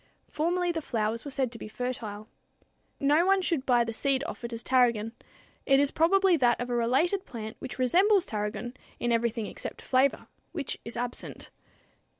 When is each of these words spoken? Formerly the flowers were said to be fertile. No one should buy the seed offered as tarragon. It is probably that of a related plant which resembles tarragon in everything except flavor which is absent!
Formerly 0.27 0.71
the 0.71 0.81
flowers 0.81 1.23
were 1.23 1.29
said 1.29 1.51
to 1.51 1.59
be 1.59 1.67
fertile. 1.67 2.27
No 2.99 3.23
one 3.23 3.39
should 3.39 3.67
buy 3.67 3.83
the 3.83 3.93
seed 3.93 4.23
offered 4.23 4.51
as 4.51 4.63
tarragon. 4.63 5.11
It 5.67 5.79
is 5.79 5.91
probably 5.91 6.35
that 6.37 6.59
of 6.59 6.71
a 6.71 6.75
related 6.75 7.23
plant 7.23 7.55
which 7.59 7.77
resembles 7.77 8.25
tarragon 8.25 8.73
in 8.99 9.11
everything 9.11 9.45
except 9.45 9.79
flavor 9.79 10.25
which 10.53 10.79
is 10.83 10.97
absent! 10.97 11.51